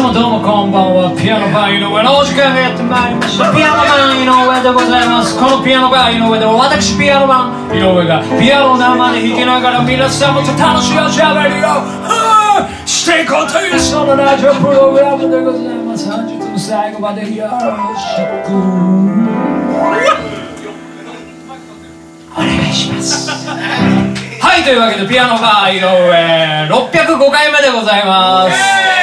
[0.00, 1.12] 様どうもこんばんは。
[1.12, 3.52] ピアノバー井上のお時間がやってまいりました。
[3.52, 5.36] ピアノバー井上でございます。
[5.36, 11.84] このピアノバー井上では私ピアノバー井上がピアノを生で弾きながら皆様と楽しいおしゃべりを
[12.88, 16.08] していこうというそのラジオプログラムでございます。
[16.08, 17.60] 本日も最後までよろ
[18.00, 18.16] し
[18.48, 18.56] く。
[22.32, 23.28] お願いします。
[24.40, 25.92] はいというわけでピアノバー井上
[26.88, 28.56] 605回目でございます。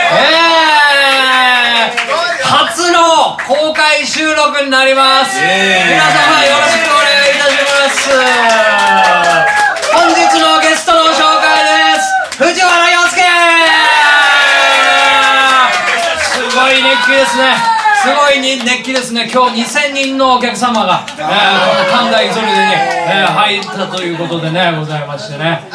[0.09, 2.07] えー、
[2.43, 5.39] 初の公開収録になります。
[5.39, 8.11] 皆様よろしくお願いいたします。
[9.95, 12.43] 本日のゲストの紹介です。
[12.43, 13.23] 藤原洋介。
[16.19, 17.77] すごい熱気ですね。
[18.03, 19.29] すごいに熱気ですね。
[19.33, 21.17] 今日2000人のお客様が、えー、
[21.89, 25.67] 神田イソリデに、えー、入ったということでねございましてね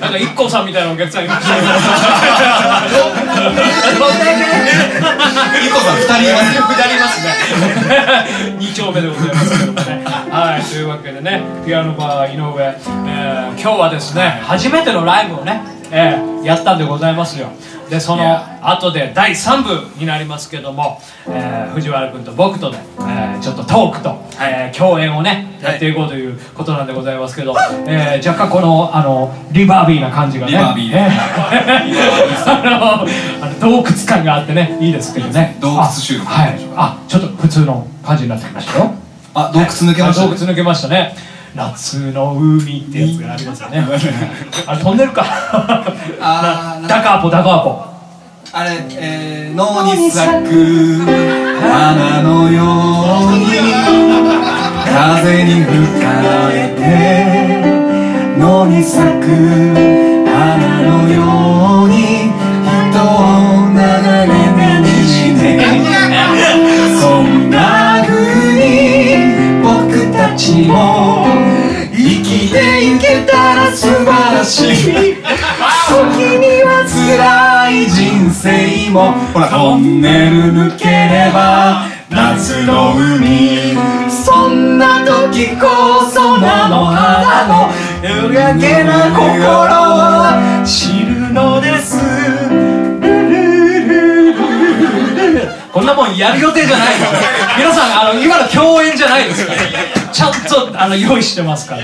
[0.00, 1.54] なんか IKKO さんみたいなお客さんいました
[5.64, 6.64] イコさん二人いますよ。
[6.68, 7.30] 二 人いますね
[8.58, 9.58] 二丁目でございます。
[9.58, 11.42] けどもねはいというわけでね。
[11.66, 12.54] ピアノバー井上、
[13.06, 17.48] えー、今日はですね初めてのライブをね、えー、やったんでございますよ
[17.88, 27.54] でその後で第3部になりますけども、えー、藤原君と僕とで、えー、ちょっとトークと、えー、共演をねやっていこうということなんでございますけど、
[27.86, 30.96] えー、若干このあのリバービーな感じがねリバービー。
[30.96, 31.14] えー
[32.46, 35.56] あのあの洞窟感があってねいいですけどね。
[35.60, 36.60] 洞窟収録あはい。
[36.76, 38.92] あちょっと普通の感じになってきましたよ。
[39.34, 40.28] あ洞窟抜けましたね。
[40.28, 43.86] あ洞窟抜けましたね夏の海ってやつがありますよね。
[44.66, 45.24] あれ飛んでるか。
[46.20, 47.84] あーダカーポダカーポ。
[48.52, 51.04] あれえー脳に咲く
[51.60, 53.46] 花のように
[54.86, 56.06] 風に吹か
[56.50, 56.80] れて
[58.38, 59.26] 脳に咲く
[60.26, 61.94] 花のように
[62.92, 63.76] 人を流
[64.32, 64.34] れ
[64.80, 65.42] にして
[67.00, 68.12] そんな風
[68.54, 71.23] に僕たちも
[73.26, 75.20] たら素晴らしい時
[76.38, 83.74] には辛い人生もほらトンネル抜ければ夏の海
[84.10, 91.98] そんな時こそ菜の花のやけな心を知るのです
[95.72, 97.10] こんなもんやる予定じゃないですよ
[97.58, 100.32] 皆さんあの今の共演じゃないですからちゃん
[100.72, 101.82] とあの用意してますから。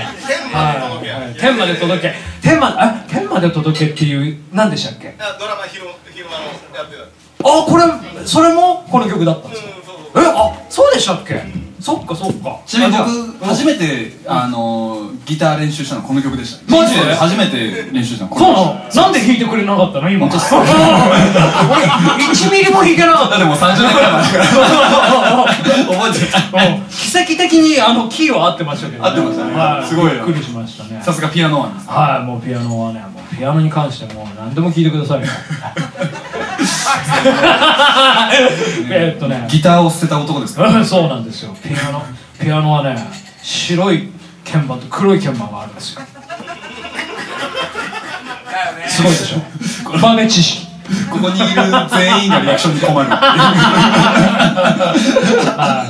[1.39, 2.13] 天まで届け。
[2.41, 5.13] 天まあ天まで届けっていう何でしたっけ？
[5.37, 7.03] ドラマ昼昼間のやってた
[7.43, 7.83] あこれ
[8.25, 9.69] それもこの曲だったんですか？
[10.15, 10.21] え？
[10.25, 11.43] あそうでしたっけ？
[11.81, 12.59] そっかそっか。
[12.65, 12.99] ちなみに
[13.39, 16.71] 僕初めてあのギター練習したのこの曲でした。
[16.71, 17.01] マジで？
[17.15, 18.61] 初めて練習したのこそうのな
[18.93, 19.01] の？
[19.01, 20.27] なんで弾いてくれなかったの今？
[20.29, 23.37] 俺1ミリも弾けなかった。
[23.39, 24.45] でも30年くらい前だから。
[25.91, 26.41] 覚えてたう
[26.77, 26.81] ん。
[26.89, 29.53] 奇跡的にあのキーは合ってましたけど、合ってましたね。
[29.53, 31.01] はい、すごいよびっくりしましたね。
[31.03, 35.27] さすがピアノマンですはいもうピアノはねもうピアノに関してもう何でも聞いてくださいよ
[38.89, 39.45] えっとね。
[39.49, 40.65] ギターを捨てた男ですか？
[40.67, 41.55] うんそうなんですよ。
[41.63, 42.03] ピアノ。
[42.39, 42.97] ピアノはね
[43.43, 44.09] 白い
[44.51, 46.01] 鍵盤と黒い鍵盤があるんですよ
[48.87, 49.37] すごいでしょ。
[49.97, 50.67] 豆知識。
[51.09, 51.47] ここにいる
[51.89, 53.09] 全員がリアクションに困る。
[53.09, 53.15] は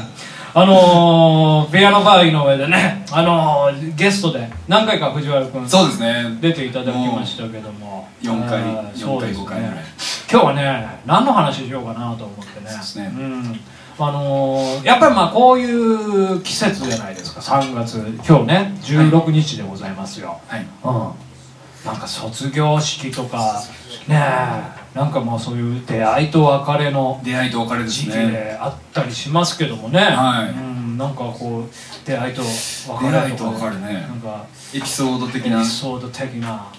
[0.07, 0.11] い。
[0.53, 6.25] あのー、ピアノバー井上でね、あのー、ゲストで何回か藤原君そうですね。
[6.41, 8.09] 出ていただきましたけども。
[8.21, 9.75] 4回あー4そうです回5回ぐらい。
[9.75, 9.85] ね
[10.31, 12.69] 今日はね何の話しようかなと思ってね。
[12.69, 13.07] そうですね。
[13.07, 13.59] ん。
[13.99, 17.41] あのー、やっぱりまあこういう季節じゃないですか。
[17.41, 20.61] 3月今日ね16日でございますよ、はい。
[20.61, 21.85] うん。
[21.85, 23.61] なんか卒業式とか
[24.07, 30.49] ねえなんかもうそういう出会いと別れの出会いと別れです時期ねであったりしますけどもね、はい。
[30.49, 33.93] うん、なんかこう出会いと別れとか出会いと別れね。
[34.07, 36.71] なんかエピソード的エなピソード的な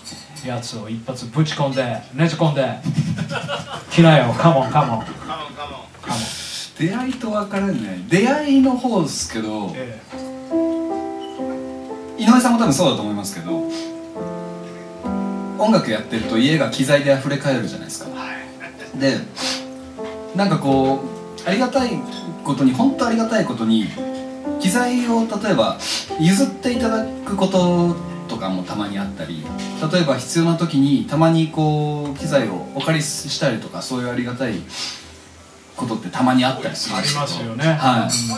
[0.49, 1.83] やつを一発ぶち込んで
[2.15, 2.79] ねじ込んで
[3.91, 6.19] 来なよカモンカモンカモンカモンカモン
[6.79, 8.05] 出会いと別れね。
[8.09, 10.00] 出会いの方ですけどえ
[12.19, 13.69] 井上さんも多分そうだと思いますけど
[15.59, 18.11] 音楽やってると家が機材で溢れ返るじゃないですか。
[18.99, 19.19] で
[20.35, 21.05] なんかこ
[21.47, 21.91] うありがたい
[22.44, 23.87] ことに本当ありがたいことに
[24.61, 25.79] 機材を例えば
[26.21, 28.12] 譲っていただくことと
[28.43, 29.44] かもたまにあったり
[29.93, 34.55] 例えば必要な時にたまにこう機材をお借りしたりとかそういうありがたい
[35.77, 37.23] ことってたまにあったりするんありですけど。
[37.23, 37.65] ますよね。
[37.65, 38.11] はい。
[38.11, 38.35] ちょ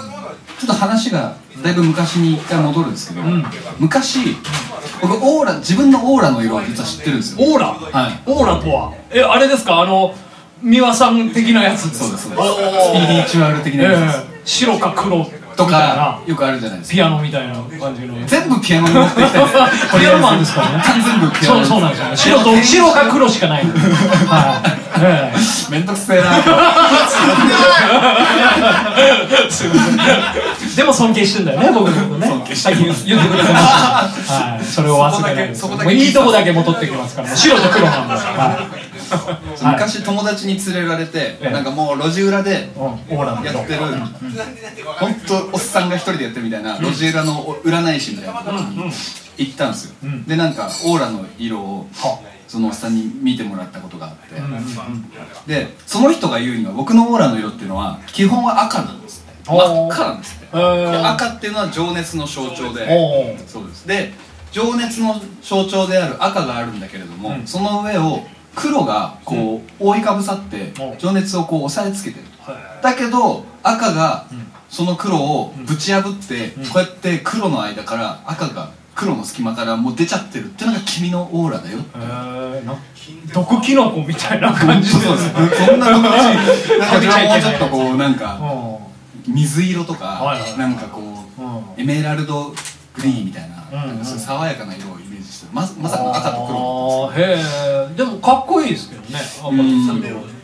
[0.65, 3.45] っと話がだいぶ昔に一回戻るんですけど、うん。
[3.81, 4.37] 昔
[5.03, 7.47] 僕オーラ自分のオーラの色は実は知ってるんですよ。
[7.53, 7.67] オーラ？
[7.75, 8.23] はい。
[8.27, 8.95] オーラとは？
[9.11, 9.81] えあれですか？
[9.81, 10.15] あの
[10.63, 12.49] 美輪さん的なやつですそうですそうです。
[12.89, 14.19] スピリチュアル的なやつです。
[14.33, 14.43] ええ。
[14.45, 15.25] 白か黒み
[15.57, 16.95] とかよくあるじゃないですか。
[16.95, 18.15] ピアノみたいな感じの。
[18.27, 19.39] 全部ピアノに持ってきた
[19.99, 22.09] ピアノマンですからね全部ピアノそうそうなんですよ。
[22.09, 23.63] ね白と白か黒しかない。
[24.27, 25.71] はい、ええ。
[25.71, 26.25] めんどくせえな。
[30.77, 32.27] でも尊敬してんだよね僕のことね。
[32.27, 34.65] 尊敬して言ってくれてましたはい。
[34.65, 37.37] それを忘れないいいとこだけ戻ってきますから。
[37.37, 38.45] 白と黒なんだから。
[38.45, 38.84] はい
[39.63, 41.51] 昔友達に連れられてええ。
[41.51, 43.81] なんかもう路地裏でやってる
[44.99, 48.43] 本当おっさんが一人でやってるみたいな路地裏の占い師みたいな。
[49.37, 50.09] 行ったんですよ。
[50.09, 50.25] ん。
[50.25, 52.19] でなんかオーラの色をは。
[52.47, 54.41] そのおっさんに見てもらったことがあって。
[55.47, 59.51] でその人が言うには僕のオーラの色っていうのは基本は赤なんですって。
[59.51, 60.57] 真っ赤なんですって。
[60.57, 63.37] 赤っていうのは情熱の象徴で。
[63.49, 63.89] そうです。
[63.89, 64.13] で
[64.53, 67.47] 情熱の象徴である赤があるんだけれども、うん。
[67.47, 68.25] その上を
[68.55, 72.25] 黒がこう、覆いかぶさってお情熱をこう押さえつけてる。
[72.41, 74.53] はだけど赤がん。
[74.69, 76.65] その黒をぶち破って、うん。
[76.67, 80.47] こうやって黒の間から赤が黒の隙間からもう出ちゃってる。
[80.47, 82.77] っていうのが君のオーラだよえー、な
[83.33, 85.67] 毒キノコみたいな感じでそうです。
[85.67, 91.01] そんな友達なんかじゃあもうちょっとこうなんかう水色とか、なんかこ
[91.77, 92.57] う、エメラルドグ
[93.03, 93.89] リーンみたいな,、うん。
[93.89, 94.99] なんかそういう爽やかな色を
[95.55, 99.19] ままさかの赤と黒あーへえでもかっこいいですけどね。
[99.21, 99.87] 赤と黒うん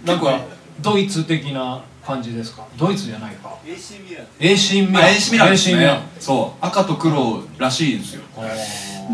[0.07, 0.41] なんか
[0.81, 2.65] ドイツ的な感じですか？
[2.79, 3.55] ドイツじゃないか。
[3.67, 4.27] AC ミラン。
[4.39, 5.05] AC ミラン。
[5.05, 5.97] あ AC ミランです AC ミラン。
[5.99, 6.65] ねそう。
[6.65, 8.23] 赤と黒らしいんですよ。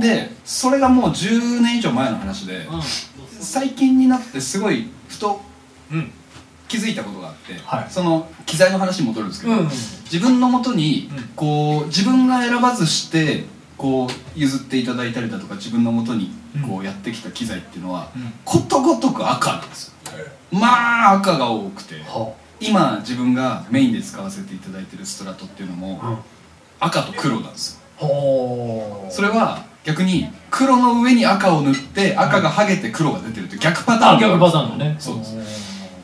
[0.00, 2.66] でそれがもう10年以上前の話で、
[3.40, 5.40] 最近になってすごいふと
[5.90, 5.98] うん。
[5.98, 6.12] うん
[6.68, 7.86] 気づいたことがあって、はい。
[7.88, 9.68] その機材の話に戻るんですけど、うん
[10.10, 11.22] 自分のもとにうん。
[11.36, 13.44] こう自分が選ばずして
[13.76, 16.30] こう譲っていただいたりだとか自分のもとに
[16.66, 18.32] こうやってきた機材っていうのは、うん。
[18.44, 19.94] ことごとく赤なんですよ。
[20.50, 26.00] まあ赤が多くては今自分がメインで使わせていただいてるストラトっていうのも
[26.80, 29.06] 赤と黒なんですよ。
[29.10, 34.16] それは逆に黒の上に赤を塗って赤が剥げて黒が出てるって逆パターン。
[34.16, 34.96] あ逆パターンだね。
[34.98, 35.36] そうです。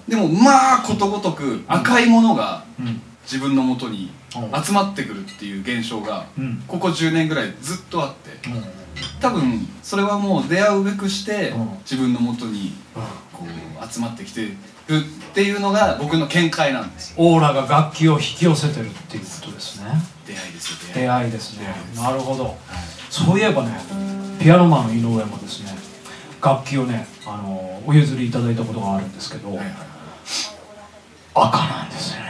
[0.08, 3.00] でもまあことごとく赤いものがうん。
[3.24, 6.62] 自分のもとにうん集まってくるっていう現象がうん。
[6.66, 8.48] ここ10年ぐらいずっとあって。
[8.48, 8.64] うん。
[9.20, 11.78] 多分それはもう出会うべくしてうん。
[11.80, 12.72] 自分のもとに
[13.32, 19.90] こう集まってきてるっていうのが僕の見解なんですオーラが楽器を引き寄せてるっていうことですね。
[20.26, 21.74] 出会いですよ出会いですね。
[21.96, 22.56] なるほど。
[23.10, 23.78] そういえばね
[24.40, 25.72] ピアノマンの井上もですね
[26.42, 29.66] 楽器をねあのお譲りいただいたことがあるんですけど、はいはい
[31.34, 32.21] 赤なんですよね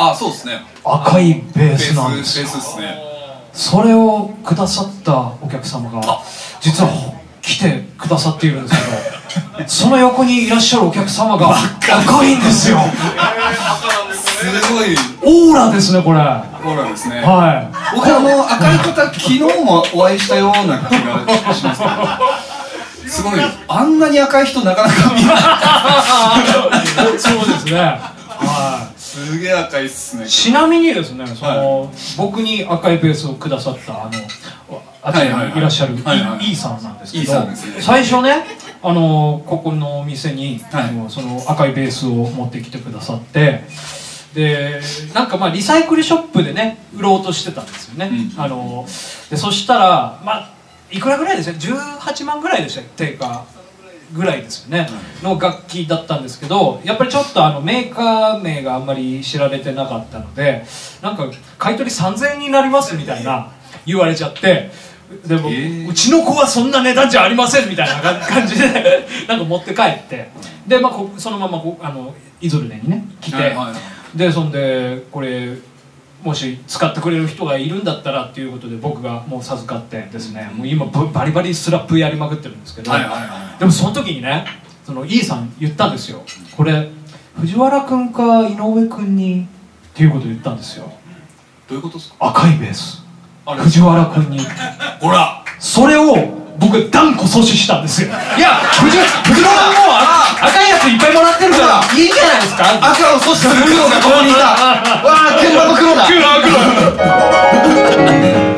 [0.00, 0.60] あそうですね。
[0.84, 2.96] 赤いベーベースなんですよスですね。
[3.52, 6.22] それをくださったお客様が
[6.60, 6.90] 実は
[7.42, 8.76] 来てくださっているんです
[9.56, 12.78] けどその横にいらっしゃるお客様が赤いんですよ。
[14.12, 14.94] すごい。
[15.50, 16.18] オーラですねこれ。
[16.20, 17.20] はオーラですね。
[17.60, 17.96] い。
[17.96, 23.10] 僕あの赤い方昨日もお会いしたような気がしますけど。
[23.10, 27.18] すごいあんなに赤い人なかなか見ない。
[27.18, 27.80] そうですね。
[27.80, 30.26] はいすげえ赤いっすね。
[30.26, 36.28] ちなみにですねその、僕に赤いベースをくださったあのあちらにいらっしゃるイはいはい。
[36.30, 37.56] はいーさんなんですけ E どね。
[37.80, 38.44] 最初ね
[38.82, 41.10] あのここのお店に、はい。
[41.10, 43.64] その赤いベースを持ってきてくださって
[44.34, 44.80] で
[45.14, 48.40] なんかまあリサイクルショップでね売ろうとしてたんですよね、うん。
[48.40, 48.84] あの
[49.30, 50.50] でそしたらまあ
[50.90, 53.44] いくらぐらいですね？18万ぐらいでした定価
[54.12, 54.88] ぐらいですよね、
[55.22, 60.64] の楽器だったんですけどやっぱりちょっとあのメーカー名があんまり知られてなかったので
[61.02, 63.52] なんか買い取り3000円になりますみたいな
[63.84, 64.70] 言われちゃって
[65.26, 70.30] でも、えーうちの子はそんな値段じゃありませんみたいな 感じでなんか持って帰って
[70.66, 73.72] で、まあ、こそのままこあのイゾルネにね来て、はいは
[74.14, 74.18] い。
[74.18, 75.54] でそんでこれ
[76.22, 82.90] もし使ってくれる人がいるんだったらっていうことで僕がもう授かってですねもう今ぶバリバリスラップやりまくってるんですけど、
[83.58, 84.44] でもその時にね
[84.84, 86.22] その E さん言ったんですよ。
[86.56, 86.90] これ
[87.36, 89.46] 藤原君か井上君にっ
[89.94, 90.92] ていうことを言ったんですよ。
[91.68, 92.16] どういうことですか？
[92.20, 93.04] 赤いベース。
[93.46, 94.40] 藤原君に。
[95.00, 95.44] ほら。
[95.60, 96.14] それを
[96.58, 98.08] 僕断固阻止したんですよ。
[98.08, 98.10] い
[98.40, 99.34] や藤藤原君
[99.86, 102.64] もあ赤いやついっぱいもらってるからいいじゃないですか。
[102.74, 104.40] 赤を阻止する黒がここにいた。
[105.06, 106.04] わあ鍵盤の黒だ。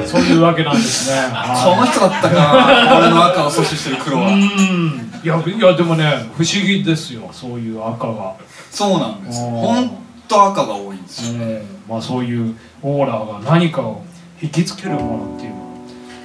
[0.06, 1.16] そういうわけなんですね。
[1.62, 4.28] この人だったか俺の赤を阻止してる黒は。
[4.28, 5.10] うん。
[5.22, 8.32] いやいやでもね不思議ですよそういう赤が、
[8.70, 9.38] そうなんです。
[9.38, 9.90] あーほん
[10.26, 11.34] と赤が多いんですよ。
[11.34, 11.62] うん。
[11.88, 14.02] まあそういうオーラが何かを
[14.42, 15.54] 引きつけるものっていう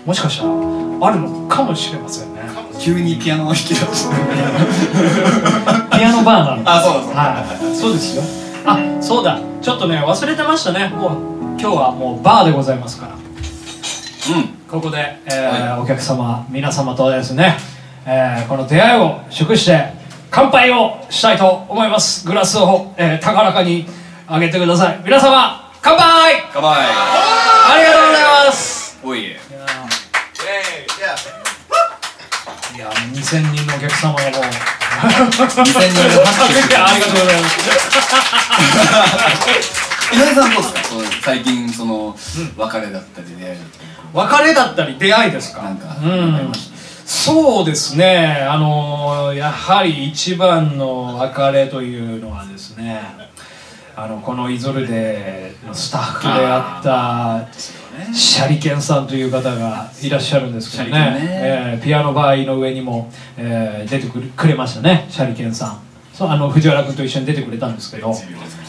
[0.06, 2.42] もしかしたらあるのかもしれませんね。
[2.80, 4.16] 急にピアノを弾き出して
[5.98, 6.62] ピアノバーなの。
[6.66, 7.22] あそうだそうだ。
[7.22, 7.76] はい。
[7.76, 8.24] そうですよ。
[8.66, 9.40] あそうだ。
[9.62, 10.90] ちょっとね忘れてましたね。
[10.90, 11.12] もう
[11.60, 13.12] 今日はもうバーでございますから。
[14.36, 14.48] うん。
[14.70, 17.58] ここで、えーお客様皆様とですね、
[18.06, 19.94] えーこの出会いを祝して
[20.30, 22.28] 乾杯をしたいと思います。
[22.28, 23.88] グラスを、えー高らかに
[24.30, 25.00] 上げてください。
[25.04, 26.44] 皆様乾杯！
[26.54, 27.25] 乾杯
[32.86, 34.42] や2000人のお客様がもう。
[35.02, 36.78] 2000人の拍手。
[36.78, 37.54] ありがとうございます。
[40.14, 40.84] 井上さんどうですか？
[40.84, 42.16] そう最近その
[42.58, 43.90] 別れだったり出会いだったり。
[44.14, 45.64] 別れだったり出会いですか？
[45.64, 46.52] なんかうん。
[47.06, 48.46] そうですね。
[48.50, 53.02] あのやはり一番の別れというのはですね
[53.96, 57.48] あのこのイゾルデのスタッフであった
[58.14, 60.92] シャリケンさんという方がいらっしゃるんですけどね。
[60.92, 61.20] ね。
[61.22, 65.80] えーピアノバーの上にも、えー出てくれくれましたねシャリケンさん。
[66.14, 68.14] そうあの藤原君と一緒に出てくれたんですけど、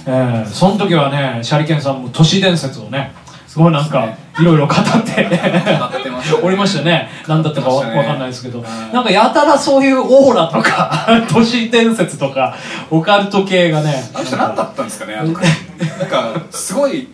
[0.06, 3.12] えーその時はねシャリケンさんも都市伝説をね
[3.56, 5.24] もうなんかいろいろ語って。
[5.28, 5.40] ね。
[6.42, 7.08] おりましたね。
[7.26, 8.62] 何だったかわかんないですけど。
[8.92, 12.54] なんかやたらそういうオーラとか 都市伝説とか
[12.90, 15.40] オカルト系がねあの人何だったんですかねなんか
[16.50, 17.08] すごいい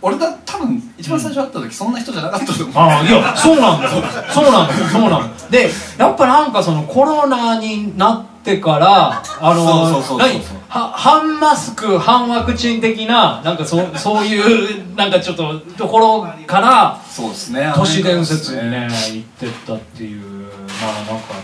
[0.00, 2.76] 俺だ多分一番最初会った時そんな人じゃなかったと思う。
[2.76, 3.90] ああいやそうなんだよ。
[4.32, 4.84] そうなんだよ。
[4.86, 5.50] そうなんだよ。
[5.50, 17.72] でやっぱなんかそのコロナになってからあのは半マスク半ワクチン的ななんかそそういうなんかちょっとところからそうですね。
[17.74, 21.34] 都市伝説にね行ってったっていうまあなんか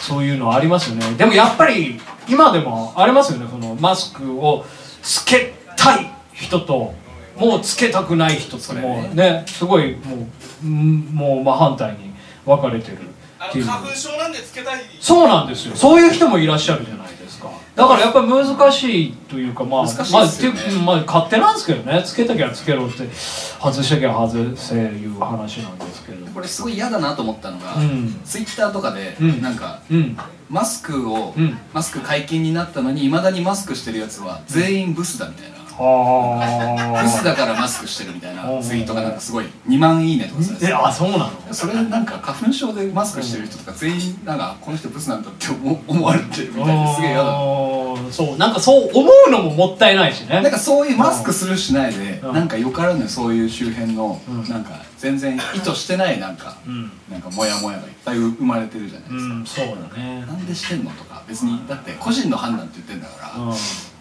[0.00, 1.14] そういうのありますよね。
[1.16, 3.48] でもやっぱり今でもありますよね。
[3.50, 4.64] そのマスクを
[5.02, 6.94] つけたい人と
[7.36, 9.44] もうつけたくない人ともうね。
[9.46, 10.26] すごいもう
[10.64, 12.14] うんもう真反対に
[12.46, 12.98] 分かれてる
[13.48, 13.64] っていう。
[13.64, 14.80] あの花粉症なんでつけたい。
[15.00, 15.76] そうなんですよ。
[15.76, 17.50] そういう人もいらっしゃるじゃないですか。
[17.74, 22.02] だからやっぱり難しいというかまあ難しいまあっていうまあ勝手なんですけどね。
[22.04, 26.24] つけたきゃつけろって外したきゃ外せいう話なんですけど。
[26.34, 28.20] これすごい嫌だなと思ったのが、うん。
[28.24, 29.42] ツイッターとかで、うん。
[29.42, 30.16] なんかうん。
[30.48, 31.58] マスクを、うん。
[31.72, 40.52] マスク解禁になったのにいまだにマスクしてるやつは全員ブスだみたいな、はブスだからマスクしてるみたいなうんツイートがなんかすごい2万いいねとかさ。
[40.54, 41.30] れてえあそうなの？
[41.52, 47.32] それなんか花粉症でマスクしてる人とか全員なんかこの人ブスなんだって思思われてるみたいですげえ嫌だ
[48.10, 48.36] そう。
[48.38, 50.40] なんかそう思うのももったいないしね。
[50.42, 52.34] なんかそういうマスクするしないでうん。
[52.34, 54.48] なんかよからぬそういう周辺のうん。
[54.48, 56.90] なんか全然意図してないなんかうん。
[57.10, 59.34] なんかモヤモヤがいっぱい生まれてるじゃないですか。
[59.34, 60.20] うんそうだね。
[60.26, 63.54] なんでしてんのとか別にだって個人の判断って言ってんだからうん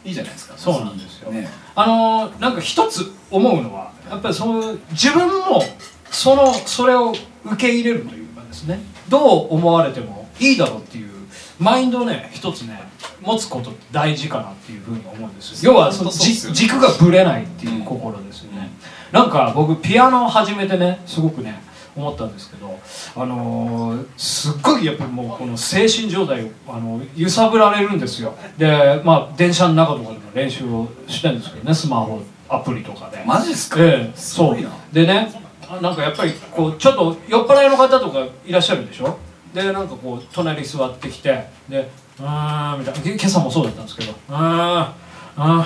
[0.05, 0.55] いいじゃないですか。
[0.57, 1.31] そうなんですよ。
[1.31, 1.47] ね。
[1.75, 5.63] あのーなんか一つ思うのはやっぱりその自分も
[6.11, 7.13] そのそれを
[7.45, 8.79] 受け入れるというかですね。
[9.09, 11.11] どう思われてもいいだろうっていう
[11.59, 12.81] マインドをね一つね
[13.21, 15.73] 持つこと大事かなっていうふうに思うんですよ。
[15.73, 16.17] 要はそのね。
[16.17, 18.69] じ軸がぶれないっていう心ですよね、
[19.11, 21.61] なんか僕ピアノを始めてねすごくね
[21.95, 22.79] 思ったんですけど
[23.15, 28.33] あのーすっごいやっぱりもうこの精神状態をあの揺さぶられるんですよ。
[28.57, 33.23] でまあ電車の中とかでも練習をしてるんですけどねスマホアプリとかで。
[33.25, 33.77] マジっすか？
[33.79, 34.57] ええそう。
[34.91, 35.31] でね
[35.69, 39.17] あなんかやっぱりこうちょっと酔っ払いの方とかいらっしゃるでしょ？
[39.53, 42.99] でなんかこう隣に座ってきてで「うーん」みたいな。
[43.01, 45.65] け今朝もそうだったんですけど「うーんあー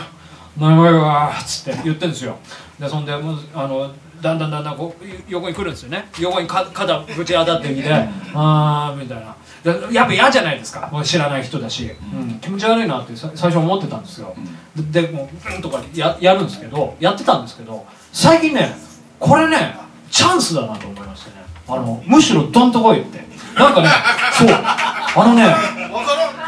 [0.57, 2.37] 眠いわ」っつって言ってるんですよ。
[2.79, 6.09] でそんであのだんだんだんだんこう横に来るんですよね。
[6.19, 7.91] 横にか肩ぶち当たってきて
[8.33, 9.35] 「あー」みたいな。
[9.63, 10.91] でやっぱ嫌じゃないですか。
[11.03, 14.35] 知らない人だし、うん、気持ち悪いなってさ最初思ってたんですよ、
[14.75, 18.75] ででもううんとかややるんですけどやってたんですけど最近ね
[19.19, 19.75] これね
[20.09, 21.35] チャンスだなと思いましてね。
[21.67, 23.25] あのむしろどんとこいって。
[23.57, 23.89] なんかね
[24.37, 24.49] そう。
[24.49, 25.55] あのね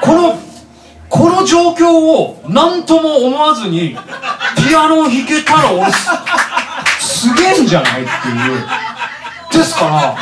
[0.01, 0.39] この
[1.09, 3.97] この状況を何とも思わずに
[4.55, 5.91] ピアノを弾けたら俺
[7.19, 8.09] すすげえんじゃないっていう。
[9.51, 10.15] ですから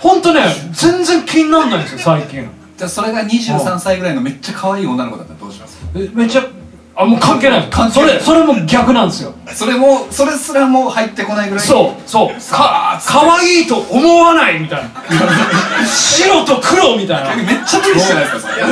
[0.00, 0.42] 本当ね
[0.72, 2.48] 全然気にならないんですよ最近。
[2.76, 5.78] じゃあそれが23歳ぐらいのめっちゃ可愛い女の子だったらどうします？
[5.96, 6.46] えめっちゃ
[6.94, 7.68] あもう関係ない。
[7.70, 8.20] 関係ない。
[8.20, 9.32] それそれも逆なんですよ。
[9.54, 11.64] それもそれすらもう入ってこないぐらい？
[11.64, 12.28] そうそう。
[12.52, 14.90] か可愛いと思わないみたいな。
[15.86, 17.42] 白と黒みたいな。
[17.42, 18.40] いめっちゃ無理してないですか？
[18.40, 18.60] それ。
[18.60, 18.66] や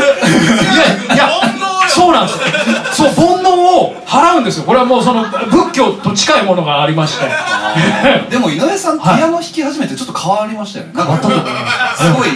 [1.15, 3.09] いや煩悩よそうなんですよ。
[3.11, 4.65] そう煩悩を払うんですよ。
[4.65, 7.27] これはもうその仏教と近いものがありまして。
[8.31, 10.93] でも井上さん、はい、ピアノ弾き始めてちょっと変わりましたよね。
[10.95, 11.23] なんか
[11.97, 12.13] す。
[12.13, 12.29] ごい、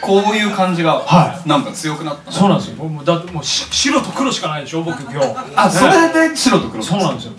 [0.00, 2.84] こういう感じが、はい、なんか強くなった、そうなんですよ。
[2.84, 5.36] もうだもう白と黒しかないでしょ僕今日。
[5.54, 6.82] あ、それで白と黒。
[6.82, 7.32] そうなんですよ。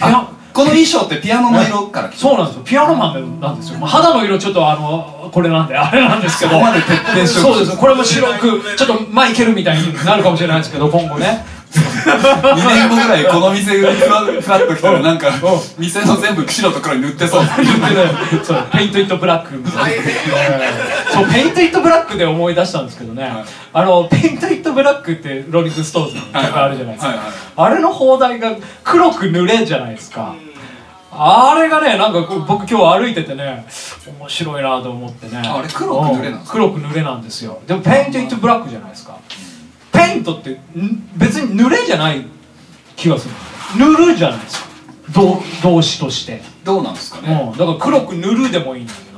[0.54, 2.62] この衣装ってピアノの色からそうなんですよ。
[2.64, 6.52] ピアノマンなんですよ、肌の色ちょっとあのこれなんであれなんですけど
[7.26, 7.76] そうです。
[7.76, 11.44] これも白くちょっとマイケルみたいになるかもしれないですけど今後ね。
[11.74, 15.32] 2年後ぐらいこの店フラッと来たらなんか
[15.78, 17.44] 店の全部白と黒に塗ってそう。
[18.44, 18.68] そう。
[18.72, 20.04] Paint It Blackみたいな。
[21.14, 27.14] そう Paint It Black で思い出したんですけどね、はい、あの Paint It Black ってローリング・ストーンズの曲あるじゃないですか、
[27.56, 30.36] あれの邦題が黒く塗れじゃないですか、
[31.12, 33.66] あれがね、なんか僕今日歩いててね、
[34.20, 35.38] 面白いなと思ってね。
[35.38, 37.60] あれ黒く濡れなんですか、黒く塗れなんですよ。
[37.68, 39.18] でも Paint It Black じゃないですか。
[39.94, 40.60] Paint って
[41.16, 42.26] 別に濡れじゃない
[42.96, 43.34] 気がする。
[43.78, 44.70] 塗るじゃないですか。
[45.64, 46.42] 動詞として。
[46.64, 49.14] どうなんですかね、うん、だから黒く塗るでもいいんだけど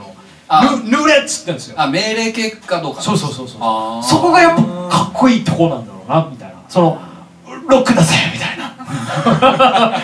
[0.47, 1.75] 塗れっつってんですよ。
[1.79, 3.01] あ命令結果どうか。
[3.01, 4.03] そうそうそうそう。
[4.03, 6.55] そこがやっぱかっこいいとこなんだろうなみたいな。
[6.69, 7.01] その
[7.67, 10.01] ロックだぜみたいな。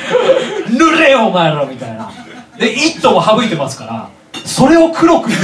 [0.71, 2.11] 塗れよお前らみたいな。
[2.57, 4.09] で「イット!」省いてますから
[4.45, 5.35] それを黒く塗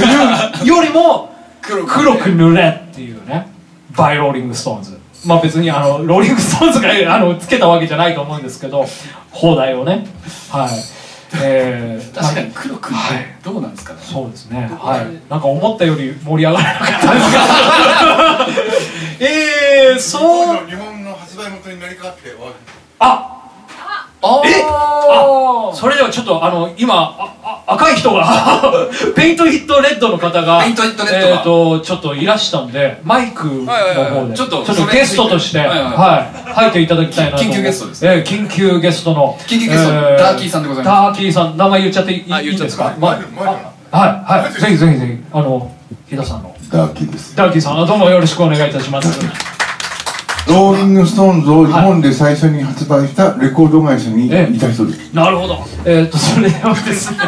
[0.62, 1.32] るよりも
[1.62, 3.48] 黒く塗れっていうね。
[3.96, 4.97] by ローリング・ストーンズ。
[5.26, 8.86] まあ別にあのローリング・ストーンズがあのつけたわけじゃないと思うんですけど
[9.30, 10.06] 邦題をね。
[10.50, 10.98] はい。
[11.42, 12.90] えー、確かに黒く
[13.44, 14.70] どうなんですかね、はい、そうですね。
[14.80, 15.30] はい。
[15.30, 18.46] なんか思ったより盛り上がらなかったですが。
[19.20, 20.66] え えー、そう。
[20.66, 22.52] 日本の発売元になりかっては
[23.00, 23.37] あ
[24.28, 27.34] ああそれではちょっとあの今あ
[27.66, 28.82] あ赤い人が
[29.14, 31.34] Paint It Red の方が Paint It Red が。
[31.36, 36.88] えー、とちょっといらしたんでマイクの方でちょっとゲストとして、はいはいはい、入ってい。
[36.88, 37.30] ただきたい。
[37.30, 40.96] なと緊急ゲストですね、えー、緊急ゲストの緊急ゲスト、えー、ダーキーさんでございます。
[40.96, 44.42] ダーキーさん名前言っちゃっていいですか、まあ、はい。
[44.42, 44.52] はい。
[44.60, 45.70] ぜひぜひぜひあの
[46.08, 46.54] 日田さんの。
[46.72, 47.36] ダーキーです。
[47.36, 49.57] ダーキーさんどうもよろしくお願いいたします。
[50.48, 55.58] ローリング・ストーンズを日本で最初に発売したレコード会社にいた人です、なるほど。
[55.84, 57.18] えー、っとそれをですね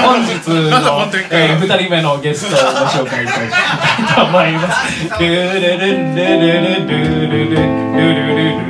[0.00, 3.50] 本日の、 えー、2人目のゲストをご紹介いたしたい
[4.14, 5.18] と思います。
[5.18, 7.66] ルルルルルルルルルル
[8.36, 8.69] ルル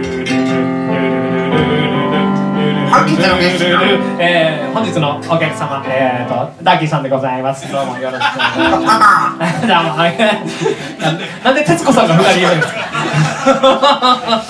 [3.18, 7.68] えー、本日のお客様、えーと、とダッーさんでございます。
[7.70, 9.66] どうもよろしくお願いします。
[11.44, 12.81] なんで徹子さんが二人いるんですか？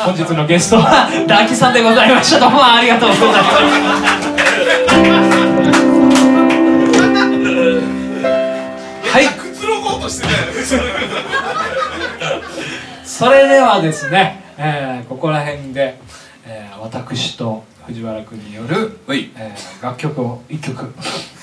[0.04, 2.40] 本日のゲストはダッーさんでございました。
[2.40, 3.54] どうもありがとうございました。
[9.10, 9.26] はい。
[9.28, 10.28] くつろごうとして
[13.04, 15.98] それではですね、えー、ここら辺で、
[16.46, 17.64] えー、私と。
[17.90, 19.32] 藤原君による、はい。
[19.34, 20.94] えー楽曲を一曲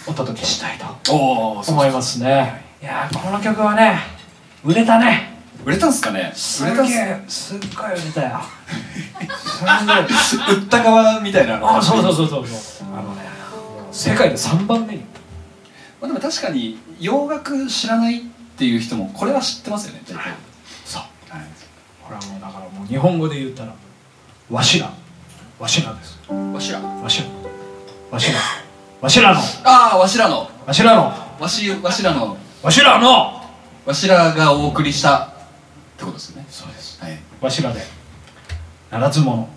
[0.07, 2.63] お届けしたいと思いますね。
[2.81, 3.99] いやーこの曲はね
[4.63, 5.35] 売れたね。
[5.65, 6.31] 売れたんすかね？
[6.33, 8.39] す売れたんすげえすっごい売れたよ。
[10.55, 12.87] 売った側みたいなあそうそうそうそうそう。
[12.97, 13.23] あのね
[13.91, 14.99] 世界で3番目に。
[15.99, 18.21] まあ、でも確かに洋楽知らないっ
[18.57, 20.33] ていう人もこれは知ってますよね大体
[20.85, 21.01] そう。
[21.29, 21.41] はい。
[22.03, 23.73] これはもうだからもう日本語で言ったら
[24.49, 24.89] わしら
[25.59, 26.19] わしらです。
[26.29, 26.79] わしら？
[26.79, 27.27] わしら。
[28.11, 28.39] わしら。
[29.01, 29.39] わしらの。
[29.63, 30.49] ああわしらの。
[30.65, 31.11] わしらの。
[31.39, 32.37] わしわしらの。
[32.61, 33.41] わしらの。
[33.85, 35.29] わしらがお送りしたっ
[35.97, 36.47] てことですよね。
[36.49, 37.01] そうです。
[37.01, 37.17] はい。
[37.41, 37.81] わしらで。
[38.91, 39.49] ならず者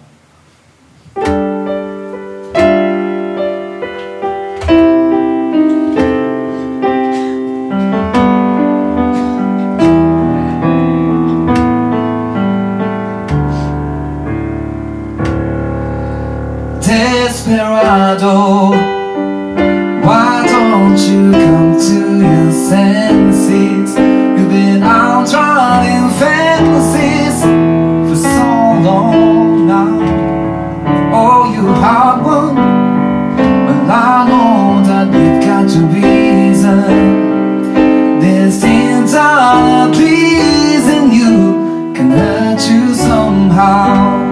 [20.05, 23.97] Why don't you come to your senses?
[23.97, 27.41] You've been out running fantasies
[28.09, 28.47] For so
[28.83, 30.01] long now.
[31.15, 32.55] Oh, you hard one
[33.37, 36.81] but I know that you've got your reason.
[38.21, 44.30] There's things are pleasing you Can hurt you somehow.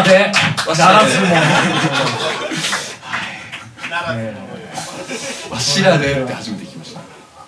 [0.00, 0.88] したわしらで。
[0.88, 1.26] ならずも
[5.50, 7.00] わしらでって初めて聞きました。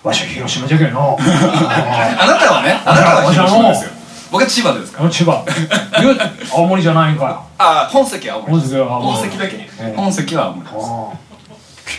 [0.03, 1.17] わしは広島じゃけんの。
[1.19, 3.91] あなたはねあなたは広島ですよ。
[4.31, 5.09] 僕は千葉ですから。
[5.09, 5.43] 千葉。
[6.53, 7.43] 青森じゃないんかよ。
[7.57, 9.17] あ本籍は本籍は青森。
[9.17, 9.69] 本籍だけ。
[9.95, 11.24] 本籍は青森です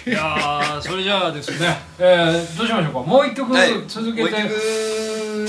[0.07, 3.01] いやーそれじゃあですね、 えー、どうしましょうか？
[3.01, 3.71] もう一曲はい。
[3.89, 4.59] 続けて、もう一曲どう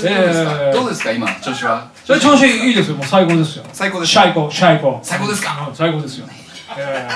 [0.00, 1.12] すか、えーどうですか？
[1.12, 1.86] 今調子は？
[2.04, 2.96] それ調子いいですよ。
[2.96, 3.64] もう最高ですよ。
[3.72, 5.66] 最高ですシャイコシャイコ最高ですか？
[5.68, 6.26] うん最高ですよ、
[6.76, 7.12] えー、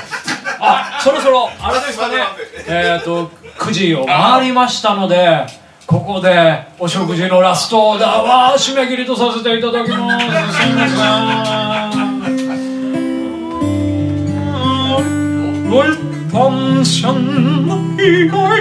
[0.60, 2.14] あそろそろあれですかね。
[2.68, 3.28] えっ、ー、と
[3.58, 5.44] 9時を回りましたので
[5.86, 10.26] ここでお食事のラストオーダーは締め切りとさせていただきます。
[10.62, 10.94] すみませ
[11.98, 12.02] ん。
[15.70, 15.88] ロイ
[16.32, 18.58] パンシャンの意外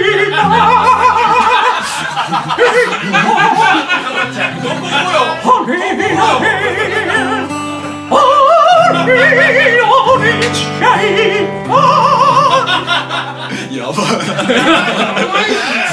[13.72, 13.94] やば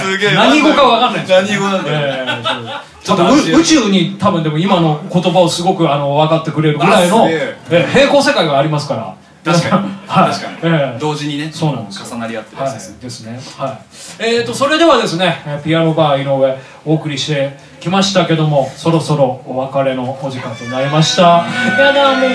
[0.01, 1.27] すげえ何語かわかんない。
[1.27, 7.57] 何語なんだよえーちょっとう宇宙に多分でも今の言葉をすごくあの分かってくれるぐらいの、え。
[7.69, 9.83] ー平行世界がありますから確かに。
[10.07, 10.31] はい。
[10.31, 12.05] 確かに、えー同時にねそうなんですよ。
[12.11, 13.39] 重なり合ってるはいやつです、ですね。
[13.57, 13.77] はい。
[14.19, 21.21] えー、とそれではですねえーピアノバー井上お送りしてきましたけどもそろそろお別れのお時間となりました。
[21.23, 22.29] やだもうや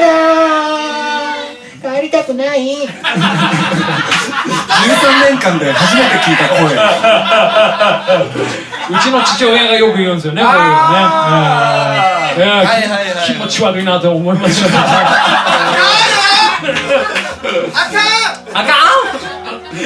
[0.00, 1.94] だー。
[1.96, 2.76] 帰りたくない。
[2.86, 2.88] 13
[5.30, 6.60] 年間で初めて聞いた声。
[8.90, 10.70] うちの父親がよく言うんですよねこういうのね。
[10.74, 12.40] あー。
[12.40, 12.44] えー。
[12.44, 12.56] えー。
[12.56, 14.68] はいはいはい気持ち悪いなと思いました
[18.52, 19.80] あかん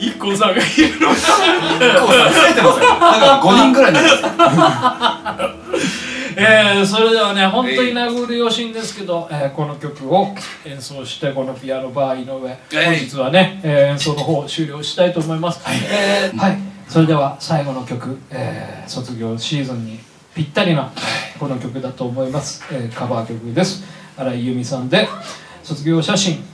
[0.00, 10.28] 一個さんがいるの結構さ増えてますよなんか5人ぐらいになってますえー、それではね本当に殴るよしいんですけど、えーこの曲を
[10.64, 12.40] 演奏してこのピアノバー井上
[12.84, 19.98] 本日はね、えー演奏の方を終了したいと思いますえーはい、それでは最後の曲、えー卒業シーズンに
[20.34, 20.92] ぴったりな
[21.40, 23.82] この曲だと思います、えーカバー曲です。
[24.14, 25.08] 新井由美さんで
[25.64, 26.44] 「卒業写真」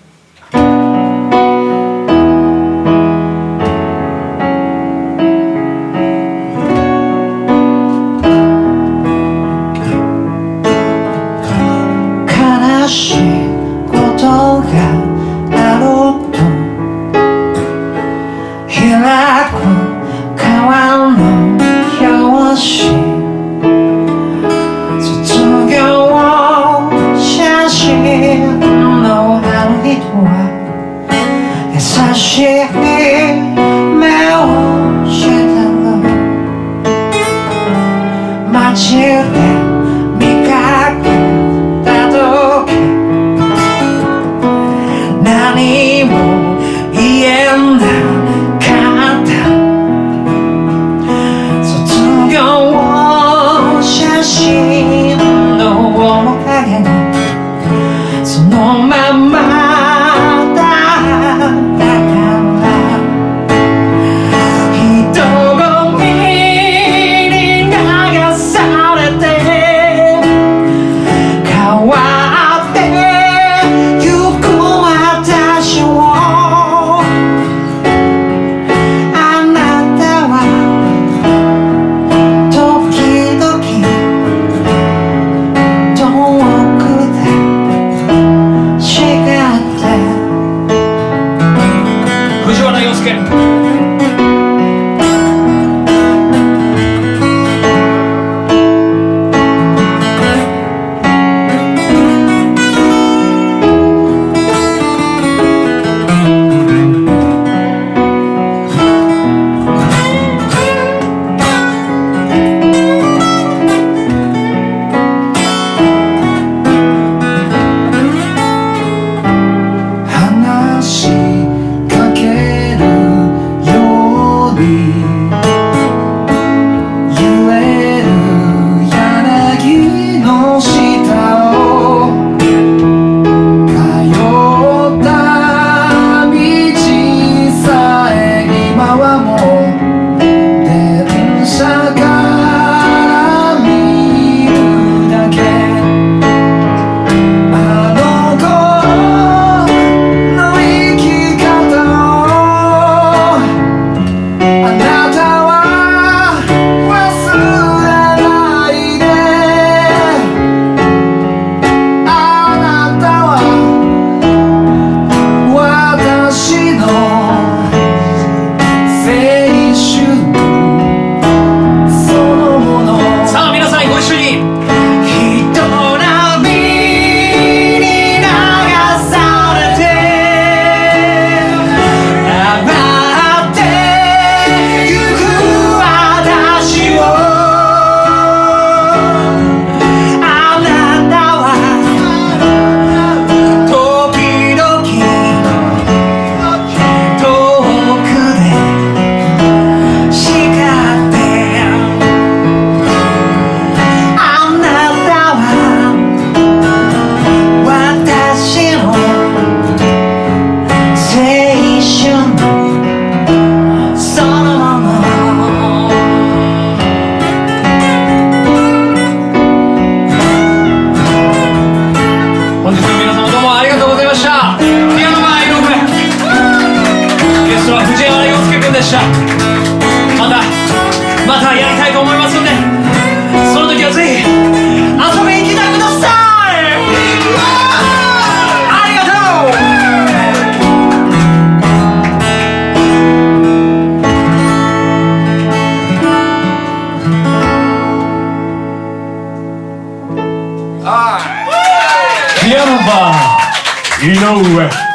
[252.88, 254.06] Abba.
[254.06, 254.85] You know,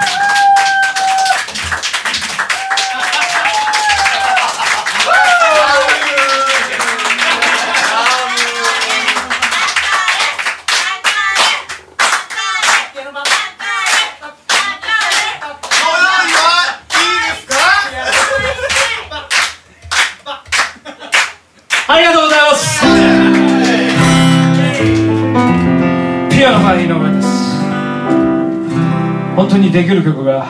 [29.72, 30.48] できる曲が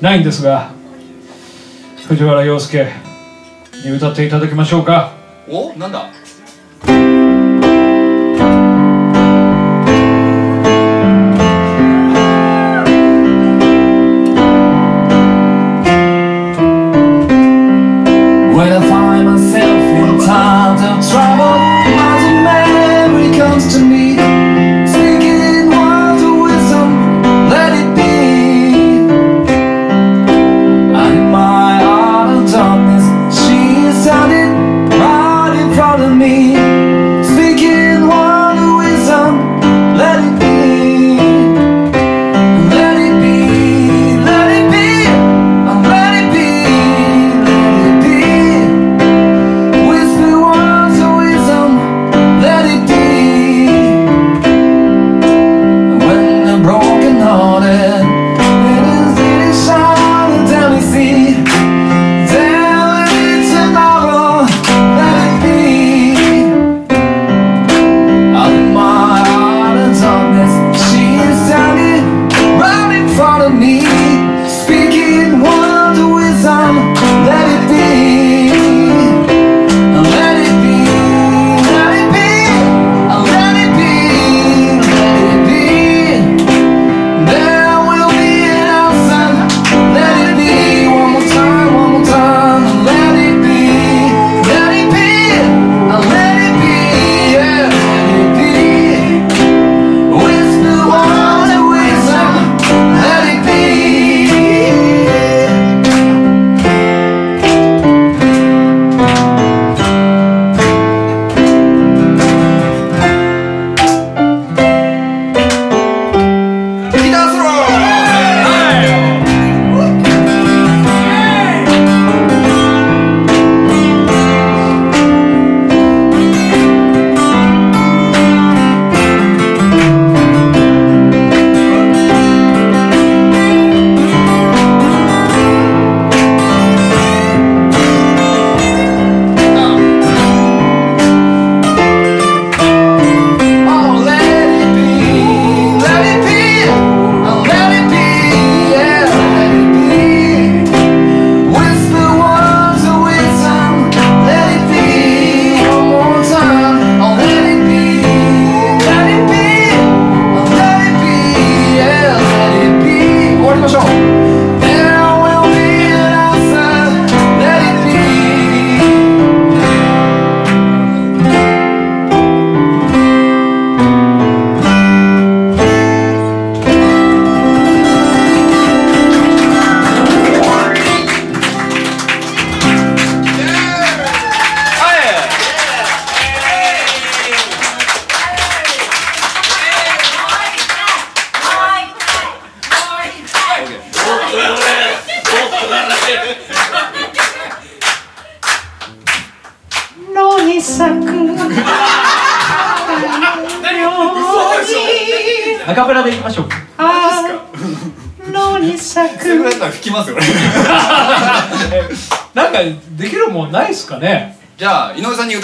[0.00, 0.70] ないんですが
[2.06, 2.88] 藤原洋介
[3.84, 5.12] に歌っていただきましょうか。
[5.48, 5.72] お？
[5.74, 6.10] なんだ？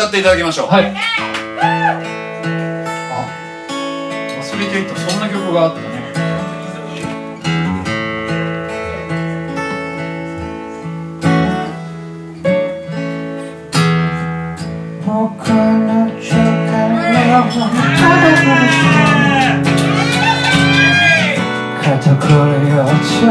[0.09, 0.67] っていただきましょう。
[0.69, 0.85] はい。
[0.87, 0.95] あ
[4.41, 5.87] 忘れていたそんな曲があったね。
[15.07, 16.11] 僕の
[21.83, 22.27] 肩こ
[22.61, 23.29] り落ちる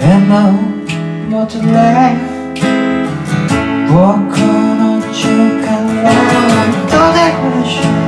[0.00, 0.32] 絵の
[1.30, 1.66] もとで
[3.88, 4.55] 僕
[7.26, 8.05] 爱过了，